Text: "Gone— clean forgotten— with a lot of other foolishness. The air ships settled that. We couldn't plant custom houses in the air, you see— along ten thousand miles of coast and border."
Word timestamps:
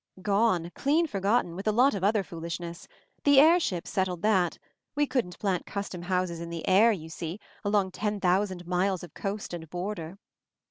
"Gone— 0.23 0.71
clean 0.75 1.05
forgotten— 1.05 1.55
with 1.55 1.67
a 1.67 1.71
lot 1.71 1.93
of 1.93 2.03
other 2.03 2.23
foolishness. 2.23 2.87
The 3.23 3.39
air 3.39 3.59
ships 3.59 3.91
settled 3.91 4.23
that. 4.23 4.57
We 4.95 5.05
couldn't 5.05 5.37
plant 5.37 5.67
custom 5.67 6.01
houses 6.01 6.39
in 6.39 6.49
the 6.49 6.67
air, 6.67 6.91
you 6.91 7.07
see— 7.09 7.39
along 7.63 7.91
ten 7.91 8.19
thousand 8.19 8.65
miles 8.65 9.03
of 9.03 9.13
coast 9.13 9.53
and 9.53 9.69
border." 9.69 10.17